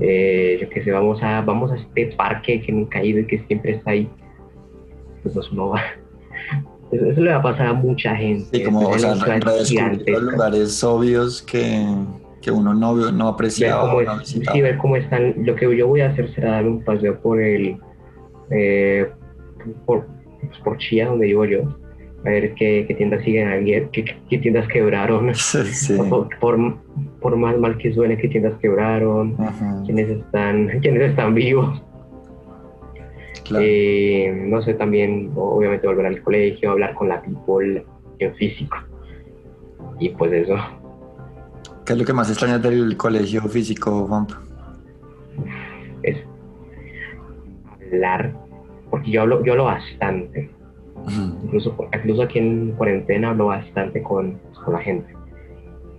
[0.00, 3.26] Eh, yo qué sé, vamos a, vamos a este parque que nunca he ido y
[3.26, 4.08] que siempre está ahí.
[5.22, 5.82] Pues no, uno va.
[6.92, 8.44] Eso, eso le va a pasar a mucha gente.
[8.52, 11.86] Sí, como o sea, redescubrir los lugares obvios que,
[12.42, 14.54] que uno no, no ver apreciaba cómo, o es- no visitaba.
[14.56, 15.34] sí, ver cómo están.
[15.46, 17.76] Lo que yo voy a hacer será darme un paseo por el.
[18.50, 19.08] eh,
[19.86, 20.06] por,
[20.40, 21.60] pues, por Chía, donde vivo yo.
[22.24, 25.30] A ver qué, qué tiendas siguen abiertas, qué, qué tiendas quebraron.
[25.34, 25.94] Sí, sí.
[26.08, 26.58] Por, por,
[27.20, 29.36] por más mal que suene que tiendas quebraron,
[29.86, 31.82] quienes están, quienes están vivos.
[33.58, 37.84] Eh, no sé, también obviamente volver al colegio, hablar con la people
[38.18, 38.76] en físico.
[39.98, 40.54] Y pues eso.
[41.84, 44.26] ¿Qué es lo que más extrañas del colegio físico, Juan?
[46.02, 46.16] Es
[47.92, 48.32] hablar,
[48.90, 50.50] porque yo hablo, yo hablo bastante.
[51.42, 55.12] incluso, incluso aquí en cuarentena hablo bastante con, con la gente.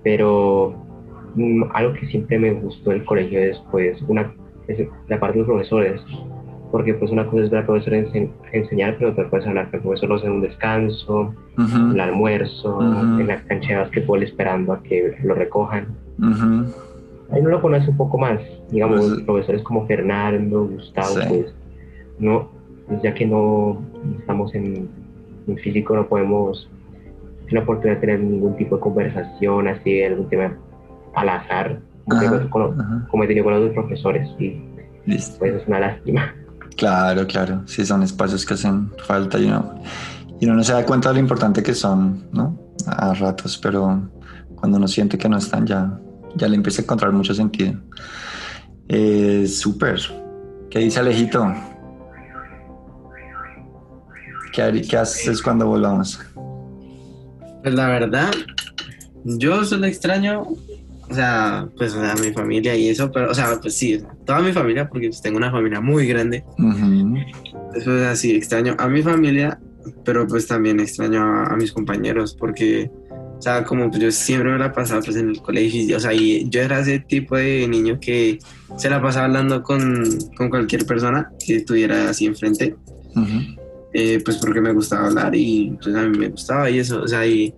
[0.04, 0.74] Pero
[1.36, 4.34] mm, algo que siempre me gustó del colegio es pues una
[5.08, 6.02] la parte de los profesores
[6.74, 7.94] porque pues una cosa es ver al profesor
[8.52, 13.28] enseñar, pero otra puedes hablar con el profesor en un descanso, en el almuerzo, en
[13.28, 15.86] la cancha de básquetbol esperando a que lo recojan.
[17.30, 18.40] Ahí uno lo conoce un poco más,
[18.72, 21.54] digamos, pues, profesores como Fernando, Gustavo, pues,
[22.18, 22.50] no,
[22.88, 23.80] pues, ya que no
[24.18, 24.90] estamos en,
[25.58, 26.68] físico, no podemos
[27.46, 30.58] tener la oportunidad de tener ningún tipo de conversación así, algún tema
[31.14, 31.80] al azar,
[32.50, 34.60] como, he tenido con otros profesores, y
[35.06, 36.34] pues es una lástima.
[36.76, 39.82] Claro, claro, sí son espacios que hacen falta y uno,
[40.40, 42.60] y no se da cuenta de lo importante que son, ¿no?
[42.88, 44.10] A ratos, pero
[44.56, 46.00] cuando uno siente que no están ya,
[46.36, 47.80] ya le empieza a encontrar mucho sentido.
[48.88, 50.00] Eh, Súper.
[50.70, 51.54] ¿Qué dice Alejito?
[54.52, 56.20] ¿Qué, ¿Qué haces cuando volvamos?
[57.62, 58.32] Pues la verdad,
[59.24, 60.44] yo solo extraño
[61.10, 64.52] o sea, pues a mi familia y eso, pero, o sea, pues sí, toda mi
[64.52, 66.44] familia, porque pues, tengo una familia muy grande.
[67.76, 69.60] Eso es así, extraño a mi familia,
[70.06, 72.90] pero pues también extraño a, mis compañeros, porque,
[73.38, 76.14] o sea, como pues, yo siempre me la pasaba pues en el colegio, o sea,
[76.14, 78.40] y yo era ese tipo de niño que
[78.78, 80.04] se la pasaba hablando con,
[80.38, 82.76] con cualquier persona que estuviera así enfrente.
[83.96, 87.08] Eh, pues porque me gustaba hablar y pues a mí me gustaba y eso, o
[87.08, 87.54] sea, y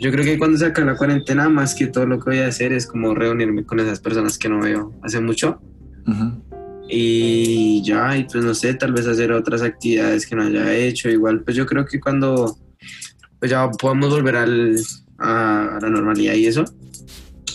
[0.00, 2.46] yo creo que cuando se acabe la cuarentena, más que todo lo que voy a
[2.46, 5.60] hacer es como reunirme con esas personas que no veo hace mucho.
[6.88, 11.10] Y ya, y pues no sé, tal vez hacer otras actividades que no haya hecho.
[11.10, 12.56] Igual, pues yo creo que cuando
[13.38, 14.76] pues ya podamos volver al,
[15.18, 16.64] a, la normalidad y eso,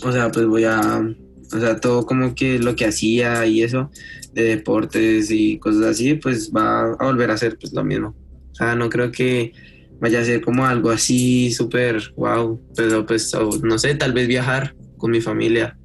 [0.03, 1.03] o sea, pues voy a,
[1.51, 3.89] o sea, todo como que lo que hacía y eso,
[4.33, 8.15] de deportes y cosas así, pues va a volver a hacer pues lo mismo.
[8.51, 9.51] O sea, no creo que
[9.99, 14.75] vaya a ser como algo así súper wow, pero pues no sé, tal vez viajar
[14.97, 15.77] con mi familia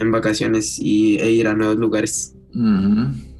[0.00, 2.34] en vacaciones y, e ir a nuevos lugares.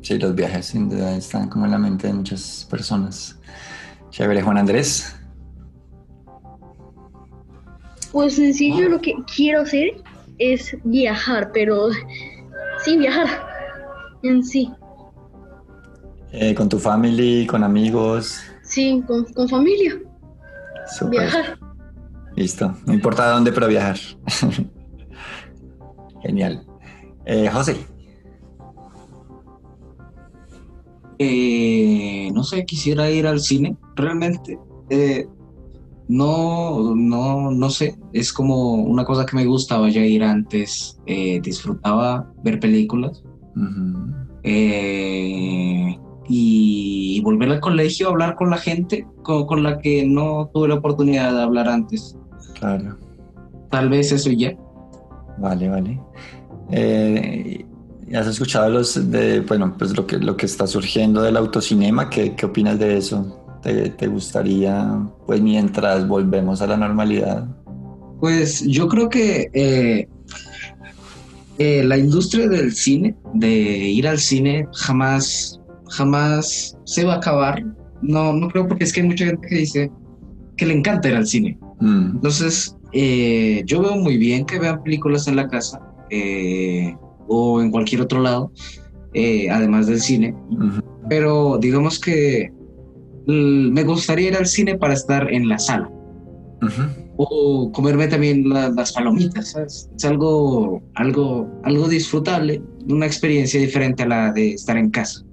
[0.03, 3.39] Sí, los viajes sin duda están como en la mente de muchas personas.
[4.11, 5.17] Chévere, Juan Andrés.
[8.13, 10.03] Pues sencillo, lo que quiero hacer
[10.39, 11.89] es viajar, pero
[12.85, 13.27] sin viajar
[14.23, 14.71] en sí.
[16.33, 18.41] Eh, ¿Con tu familia, con amigos?
[18.63, 19.99] Sí, con, con familia.
[21.11, 21.59] Viajar.
[22.37, 22.75] Listo.
[22.87, 23.97] No importa dónde, pero viajar.
[26.23, 26.67] Genial.
[27.25, 27.77] Eh, José.
[31.19, 34.59] Eh, no sé, quisiera ir al cine, realmente.
[34.91, 35.27] Eh,
[36.09, 37.99] no, no, no sé.
[38.13, 41.01] Es como una cosa que me gustaba ya ir antes.
[41.07, 43.25] disfrutaba ver películas
[46.29, 50.75] y volver al colegio a hablar con la gente con, la que no tuve la
[50.77, 52.17] oportunidad de hablar antes.
[52.59, 52.97] Claro.
[53.71, 54.57] Tal vez eso ya.
[55.39, 56.01] Vale, vale.
[56.71, 57.65] Eh,
[58.15, 62.09] ¿Has escuchado los de, bueno, pues lo que, lo que está surgiendo del autocinema?
[62.09, 63.43] ¿Qué, qué opinas de eso?
[63.63, 67.47] ¿Te, ¿Te, gustaría, pues mientras volvemos a la normalidad?
[68.21, 70.09] Pues yo creo que eh,
[71.59, 75.61] eh, la industria del cine, de ir al cine, jamás
[75.91, 77.65] jamás se va a acabar.
[78.03, 79.91] No, no creo porque es que hay mucha gente que dice
[80.57, 81.59] que le encanta ir al cine.
[81.81, 82.17] Mm.
[82.17, 86.97] Entonces, eh, yo veo muy bien que vean películas en la casa eh,
[87.29, 88.53] o en cualquier otro lado,
[89.13, 90.35] eh, además del cine.
[91.09, 92.51] Pero digamos que
[93.27, 95.91] me gustaría ir al cine para estar en la sala.
[97.19, 104.33] O comerme también las palomitas, Es algo, algo, algo disfrutable, una experiencia diferente a la
[104.33, 105.26] de estar en casa.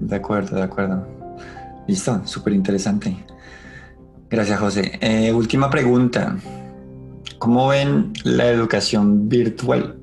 [0.00, 1.06] De acuerdo, de acuerdo.
[1.86, 3.16] Listo, súper interesante.
[4.30, 4.98] Gracias, José.
[5.00, 6.36] Eh, última pregunta.
[7.38, 9.96] ¿Cómo ven la educación virtual?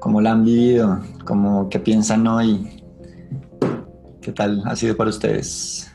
[0.00, 1.00] ¿Cómo la han vivido?
[1.24, 2.82] ¿Cómo, ¿Qué piensan hoy?
[4.20, 5.92] ¿Qué tal ha sido para ustedes?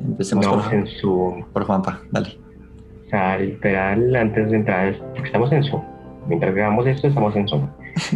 [0.00, 1.44] Empecemos por, en su...
[1.52, 2.38] por Juanpa, dale.
[3.06, 5.82] O sea, literal, antes de entrar, estamos en Zoom.
[6.26, 7.68] Mientras grabamos esto, estamos en Zoom.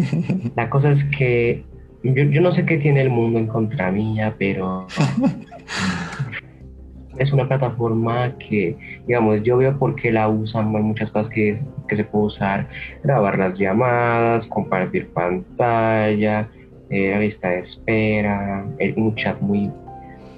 [0.57, 1.65] la cosa es que
[2.05, 4.87] yo, no sé qué tiene el mundo en contra mía, pero
[7.19, 11.61] es una plataforma que, digamos, yo veo por qué la usan, hay muchas cosas que,
[11.89, 12.69] que se puede usar,
[13.03, 16.51] grabar las llamadas, compartir pantalla,
[16.91, 19.71] eh, lista de espera, un chat muy,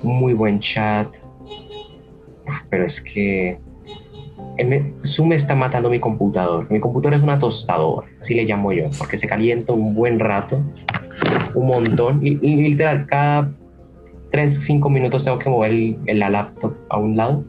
[0.02, 1.09] muy buen chat.
[2.48, 3.59] Ah, pero es que
[5.14, 6.70] Zoom está matando mi computador.
[6.70, 10.62] Mi computador es una tostadora, así le llamo yo, porque se calienta un buen rato,
[11.55, 13.53] un montón, y, literal, cada
[14.31, 17.44] 3 5 minutos tengo que mover el, la laptop a un lado,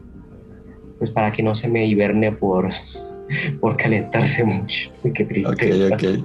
[0.98, 2.70] pues para que no se me hiberne por,
[3.60, 4.90] por calentarse mucho.
[5.14, 6.24] Qué triste.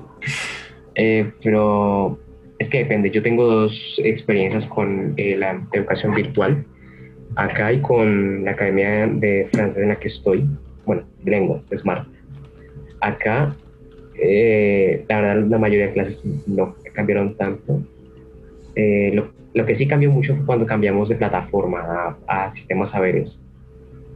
[0.95, 2.19] Eh, pero
[2.59, 6.65] es que depende, yo tengo dos experiencias con eh, la educación virtual
[7.35, 10.45] acá y con la academia de francés en la que estoy
[10.85, 12.07] bueno, lengua, Smart.
[13.01, 13.55] Acá,
[14.21, 17.81] eh, la verdad, la mayoría de clases no cambiaron tanto.
[18.75, 19.21] Eh,
[19.53, 23.31] lo, que sí cambió mucho fue cuando cambiamos de plataforma a, sistemas saberes.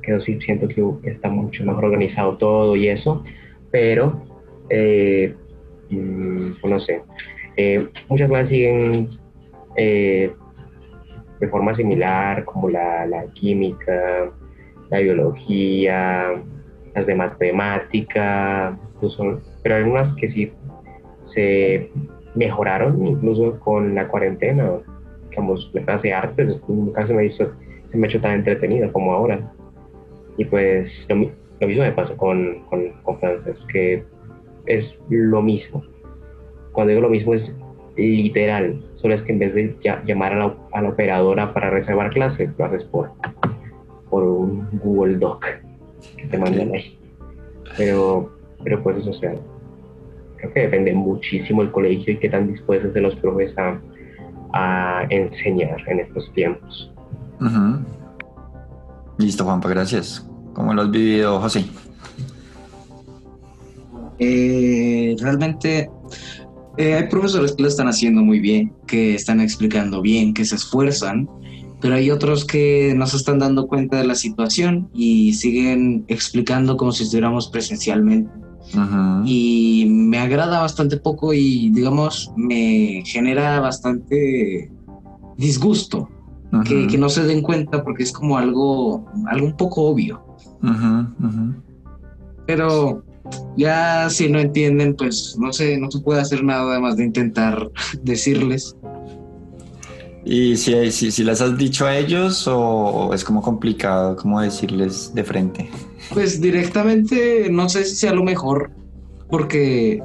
[0.01, 3.23] Que sí siento que está mucho mejor organizado todo y eso,
[3.71, 4.23] pero
[4.69, 5.35] eh,
[5.89, 7.01] mm, pues no sé.
[8.07, 9.09] muchas clases siguen
[9.75, 14.31] de forma similar, como la, la química,
[14.89, 16.41] la biología,
[17.05, 20.51] de matemática, incluso, pero algunas que sí
[21.33, 21.91] se
[22.37, 24.69] mejoraron incluso con la cuarentena,
[25.29, 27.51] digamos, la clase de artes, nunca se me hizo,
[27.91, 29.51] se me ha hecho tan entretenido como ahora.
[30.37, 34.03] Y pues lo, mismo me pasó con, con, francés, que
[34.67, 35.83] es lo mismo.
[36.73, 37.51] Cuando digo lo mismo es
[37.95, 42.11] literal, solo es que en vez de llamar a la, a la operadora para reservar
[42.11, 43.09] clase, lo haces por,
[44.11, 45.43] por un Google Doc
[46.17, 46.99] que te mandan ahí.
[47.75, 48.31] Pero,
[48.63, 49.33] pero pues eso, sea,
[50.37, 53.79] creo que depende muchísimo el colegio y qué tan dispuestos de los profes a,
[55.09, 56.91] enseñar en estos tiempos.
[59.19, 60.27] Listo, Juanpa, gracias.
[60.53, 61.65] ¿Cómo lo has vivido, José?
[64.17, 65.91] Eh, realmente
[66.77, 70.55] eh, hay profesores que lo están haciendo muy bien, que están explicando bien, que se
[70.55, 71.29] esfuerzan,
[71.81, 76.77] pero hay otros que no se están dando cuenta de la situación y siguen explicando
[76.77, 78.31] como si estuviéramos presencialmente.
[79.25, 84.71] Y me agrada bastante poco y, digamos, me genera bastante
[85.37, 86.09] disgusto
[86.65, 90.23] que, no se den cuenta porque es como algo, algo un poco obvio.
[92.45, 93.03] Pero
[93.57, 97.69] ya si no entienden, pues no sé, no se puede hacer nada además de intentar
[98.03, 98.75] decirles.
[100.23, 105.13] ¿Y si, si, si, las has dicho a ellos o es como complicado como decirles
[105.13, 105.69] de frente?
[106.13, 108.71] Pues directamente no sé si sea lo mejor
[109.29, 110.01] porque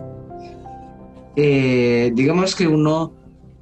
[1.36, 3.12] eh, digamos que uno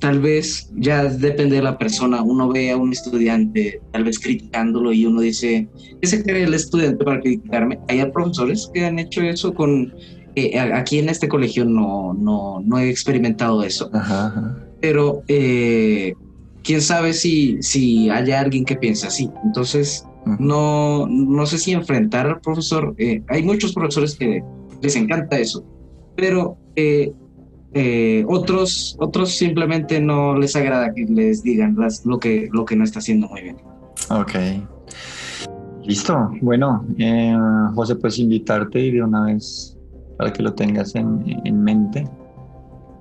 [0.00, 4.92] tal vez ya depende de la persona, uno ve a un estudiante tal vez criticándolo
[4.92, 5.68] y uno dice,
[6.00, 7.78] ¿qué se cree el estudiante para criticarme?
[7.88, 9.94] Hay profesores que han hecho eso con...
[10.36, 13.90] Eh, aquí en este colegio no, no, no he experimentado eso.
[14.80, 16.14] Pero eh,
[16.62, 19.28] quién sabe si, si haya alguien que piense así.
[19.44, 20.06] Entonces,
[20.38, 24.42] no, no sé si enfrentar al profesor, eh, hay muchos profesores que
[24.82, 25.64] les encanta eso,
[26.16, 27.12] pero eh,
[27.72, 32.84] eh, otros, otros simplemente no les agrada que les digan lo, que, lo que no
[32.84, 33.56] está haciendo muy bien.
[34.10, 34.32] Ok.
[35.84, 36.30] Listo.
[36.42, 36.84] Bueno,
[37.74, 39.76] José, puedes invitarte y de una vez
[40.18, 42.06] para que lo tengas en, en mente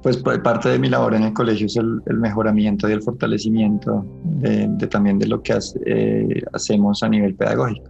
[0.02, 4.06] pues parte de mi labor en el colegio es el, mejoramiento y el fortalecimiento
[4.90, 7.90] también de lo que eh, hacemos a nivel pedagógico.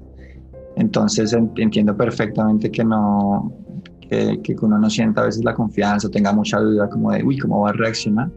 [0.76, 3.54] Entonces entiendo perfectamente que no
[4.02, 7.38] que, que, uno no sienta a veces la confianza, tenga mucha duda como de, uy,
[7.38, 8.32] ¿cómo va a reaccionar?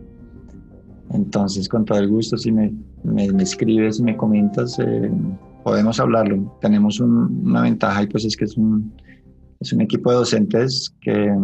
[1.12, 2.72] Entonces, con todo el gusto, si me,
[3.04, 5.10] me, escribes y me comentas, eh,
[5.62, 6.56] podemos hablarlo.
[6.60, 8.92] Tenemos una ventaja y pues es que es un,
[9.60, 11.34] es un equipo de docentes que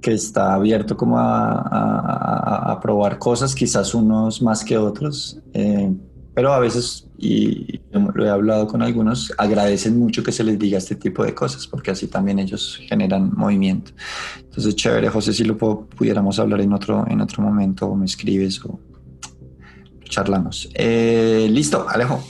[0.00, 5.92] que está abierto como a, probar cosas, quizás unos más que otros, eh,
[6.34, 10.78] pero a veces, y lo he hablado con algunos, agradecen mucho que se les diga
[10.78, 13.90] este tipo de cosas, porque así también ellos generan movimiento.
[14.38, 18.64] Entonces, chévere, José, si lo pudiéramos hablar en otro, en otro momento, o me escribes
[18.64, 18.78] o
[20.04, 20.70] charlamos.
[20.74, 22.22] Eh, listo, Alejo.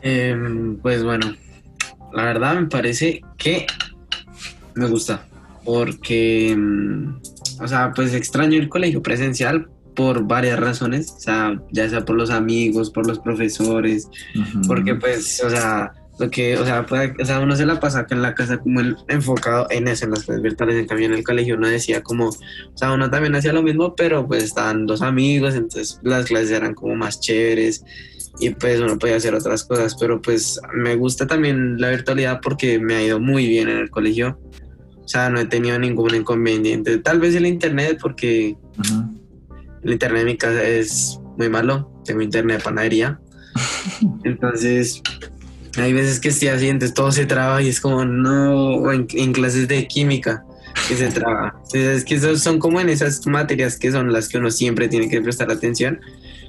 [0.00, 1.34] Em, pues bueno,
[2.12, 3.66] la verdad me parece que
[4.74, 5.26] me gusta,
[5.64, 11.88] porque, mm, o sea, pues extraño el colegio presencial por varias razones, o sea, ya
[11.88, 14.08] sea por los amigos, por los profesores,
[14.66, 18.00] porque pues, o sea, lo que, o sea, puede, o sea, uno se la pasa
[18.00, 21.06] acá en la casa como el, enfocado en eso, en las clases virtuales, en cambio
[21.06, 24.44] en el colegio uno decía como, o sea, uno también hacía lo mismo, pero pues
[24.44, 27.84] estaban dos amigos, entonces las clases eran como más chéveres
[28.38, 32.78] y pues uno podía hacer otras cosas, pero pues me gusta también la virtualidad porque
[32.78, 34.38] me ha ido muy bien en el colegio,
[35.04, 38.56] o sea, no he tenido ningún inconveniente, tal vez el internet porque
[39.82, 43.20] el internet en mi casa es muy malo, tengo internet de panadería,
[44.24, 45.02] entonces
[45.78, 49.32] hay veces que estoy así, entonces todo se traba y es como, no, o en,
[49.32, 50.44] clases de química
[50.88, 51.54] que se traba.
[51.72, 55.20] es que son como en esas materias que son las que uno siempre tiene que
[55.22, 56.00] prestar atención,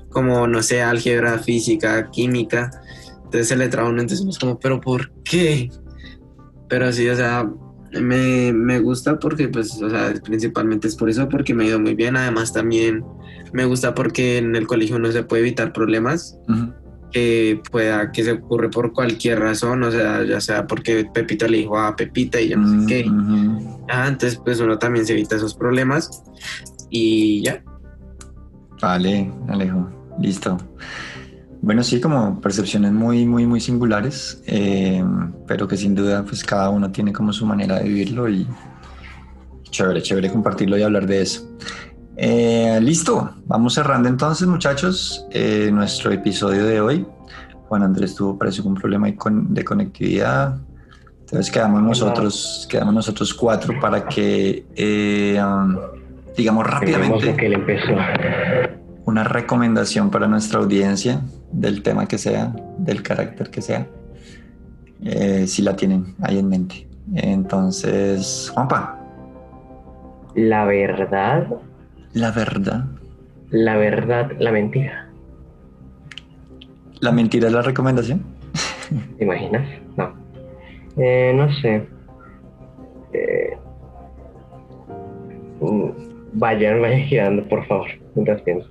[0.09, 2.71] como, no sé, álgebra, física, química.
[3.25, 5.71] Entonces se le traba uno, entonces es como, pero ¿por qué?
[6.67, 7.49] Pero sí, o sea,
[8.01, 11.79] me, me, gusta porque, pues, o sea, principalmente es por eso, porque me ha ido
[11.79, 12.17] muy bien.
[12.17, 13.03] Además, también
[13.53, 16.37] me gusta porque en el colegio uno se puede evitar problemas
[17.11, 21.57] que pueda que se ocurre por cualquier razón, o sea, ya sea porque Pepito le
[21.57, 23.11] dijo a Pepita y yo no sé qué.
[23.87, 26.23] antes pues uno también se evita esos problemas
[26.89, 27.63] y ya.
[28.81, 29.89] Vale, Alejo,
[30.19, 30.57] listo.
[31.63, 35.01] Bueno, sí, como percepciones muy, muy, muy singulares, eh,
[35.47, 38.45] pero que sin duda pues cada uno tiene como su manera de vivirlo y
[39.69, 41.49] chévere, chévere compartirlo y hablar de eso.
[42.17, 47.07] Eh, listo, vamos cerrando entonces muchachos eh, nuestro episodio de hoy.
[47.69, 50.59] Juan Andrés tuvo parece un problema de conectividad.
[51.21, 55.77] Entonces quedamos nosotros, quedamos nosotros cuatro para que eh, um,
[56.35, 57.93] digamos rápidamente que empezó.
[59.05, 61.21] una recomendación para nuestra audiencia
[61.53, 63.87] del tema que sea, del carácter que sea,
[65.45, 66.87] si la tienen ahí en mente.
[67.15, 68.99] Entonces, Juanpa.
[70.35, 71.47] La verdad
[72.13, 72.85] la verdad.
[73.49, 75.09] La verdad, la mentira.
[76.99, 78.23] ¿La mentira es la recomendación?
[79.17, 79.67] ¿Te imaginas?
[79.97, 80.13] No.
[80.97, 81.87] Eh, no sé.
[83.13, 83.57] Eh,
[85.59, 85.89] mm,
[86.33, 88.69] vayan, vayan girando, por favor, mientras pienso.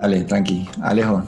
[0.00, 0.68] Vale, tranqui.
[0.82, 1.22] Alejo.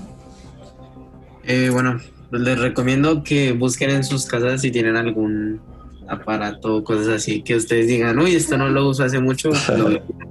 [1.44, 2.00] Eh, bueno,
[2.30, 5.60] les recomiendo que busquen en sus casas si tienen algún
[6.08, 9.50] aparato, cosas así, que ustedes digan, uy, esto no lo uso hace mucho.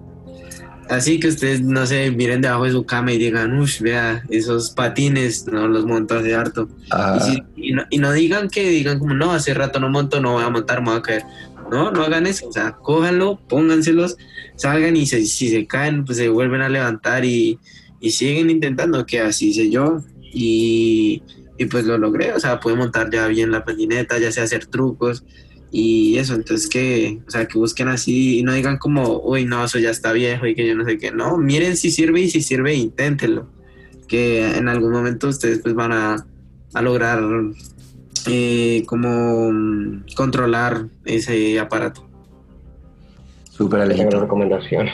[0.89, 4.71] así que ustedes, no sé, miren debajo de su cama y digan, uy, vea, esos
[4.71, 6.69] patines, no los monto hace harto.
[7.55, 10.81] Y, no, digan que digan como, no, hace rato no monto, no voy a montar,
[10.81, 11.23] me voy a caer.
[11.71, 14.17] No, no hagan eso, o sea, cójanlo, pónganselos,
[14.55, 17.59] salgan y si se caen, pues se vuelven a levantar y,
[18.01, 20.01] y siguen intentando, que así sé yo.
[20.33, 21.23] Y,
[21.57, 24.65] y pues lo logré, o sea, pude montar ya bien la patineta, ya sé hacer
[24.65, 25.23] trucos,
[25.71, 29.63] y eso, entonces que, o sea, que busquen así y no digan como, uy, no,
[29.63, 32.29] eso ya está viejo y que yo no sé qué, no, miren si sirve y
[32.29, 33.47] si sirve, inténtenlo,
[34.07, 36.25] que en algún momento ustedes pues van a,
[36.81, 37.23] lograr
[38.27, 42.05] eh, como mm, controlar ese aparato.
[43.49, 44.21] Súper Alejandro.
[44.21, 44.87] recomendación.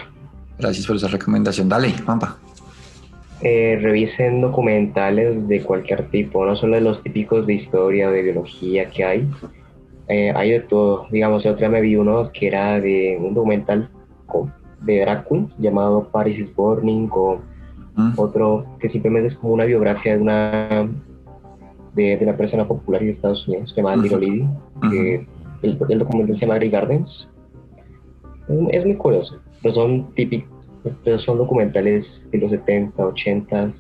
[0.60, 1.70] Gracias por esa recomendación.
[1.70, 2.38] Dale, Pampa.
[3.42, 8.24] Eh, revisen documentales de cualquier tipo, no solo de los típicos de historia o de
[8.24, 9.30] biología que hay,
[10.08, 11.06] eh, hay de todo.
[11.12, 13.90] Digamos, el día me vi uno que era de un documental
[14.82, 15.26] de drag
[15.58, 17.40] llamado Paris is Burning o
[17.96, 18.14] mm.
[18.18, 20.88] otro que simplemente es como una biografía de una
[21.94, 24.48] de, una persona popular de Estados Unidos llamada Little Liddy,
[24.92, 25.28] que
[25.64, 27.28] el, documental se llama Gardens.
[28.70, 30.57] Es, muy curioso, pero son típicos,
[31.04, 33.74] pero son documentales de los 70, 80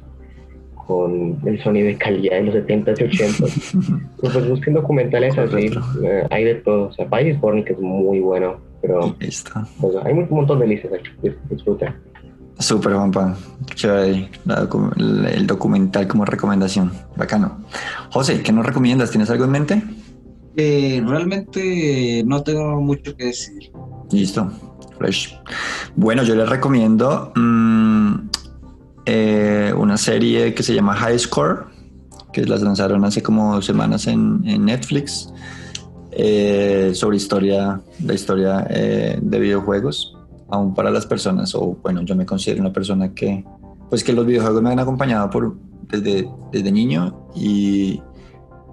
[0.87, 4.09] con el sonido de calidad de los 70s y 80s.
[4.21, 5.69] pues busquen documentales así,
[6.03, 6.87] eh, hay de todo.
[6.87, 9.43] O sea, País Born que es muy bueno, pero pues,
[10.03, 11.93] hay un montón de listas aquí, disfruta.
[12.59, 13.37] Súper, Juanpa.
[13.75, 14.29] Chévere
[15.31, 16.91] el documental como recomendación.
[17.15, 17.59] Bacano.
[18.11, 19.11] José, ¿qué nos recomiendas?
[19.11, 19.83] ¿Tienes algo en mente?
[20.55, 23.71] Eh, realmente no tengo mucho que decir.
[24.11, 24.51] Listo.
[24.97, 25.39] Fresh.
[25.95, 28.15] Bueno, yo les recomiendo mm,
[29.05, 31.65] eh, una serie que se llama High Score,
[32.33, 35.31] que las lanzaron hace como semanas en, Netflix,
[36.11, 40.17] eh, sobre historia, la historia eh, de videojuegos,
[40.49, 43.43] aún para las personas, o bueno, yo me considero una persona que,
[43.89, 45.55] pues que los videojuegos me han acompañado por,
[45.89, 48.01] desde, desde niño y,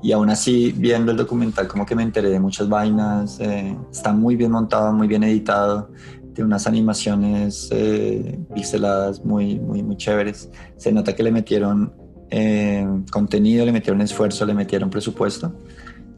[0.04, 4.36] y aún así viendo el documental como que me enteré de muchas vainas, está muy
[4.36, 5.88] bien montado, muy bien editado,
[6.34, 10.50] de unas animaciones eh, pixeladas muy, muy, muy chéveres.
[10.76, 11.94] Se nota que le metieron
[12.30, 15.54] eh, contenido, le metieron esfuerzo, le metieron presupuesto.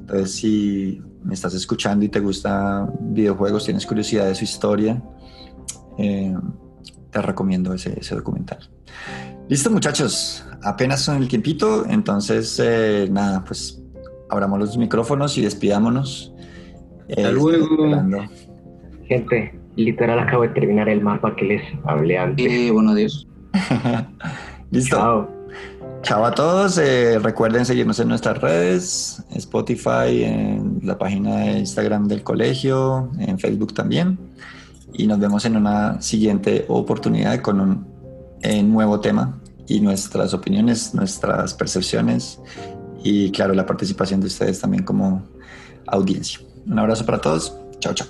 [0.01, 5.03] Entonces, si me estás escuchando y te gusta videojuegos, tienes curiosidad de su historia,
[5.99, 6.35] eh,
[7.11, 8.59] te recomiendo ese, ese, documental.
[9.49, 10.46] Listo, muchachos.
[10.63, 13.83] Apenas son el tiempito, entonces eh, nada, pues
[14.29, 16.33] abramos los micrófonos y despidámonos.
[17.09, 17.67] Hasta luego.
[19.07, 22.47] Gente, literal acabo de terminar el mapa que les hablé antes.
[22.51, 23.29] Eh, bueno, adiós.
[24.71, 24.97] Listo.
[24.97, 25.37] Chao.
[26.03, 26.79] Chao a todos.
[26.79, 33.39] eh, recuerden seguirnos en nuestras redes, Spotify, en la página de Instagram del colegio, en
[33.39, 34.19] Facebook también.
[34.93, 37.87] Y nos vemos en una siguiente oportunidad con un
[38.43, 42.41] eh, nuevo tema y nuestras opiniones, nuestras percepciones
[43.03, 45.23] y claro, la participación de ustedes también como
[45.87, 46.41] audiencia.
[46.67, 47.57] Un abrazo para todos.
[47.79, 48.09] Chao, chao.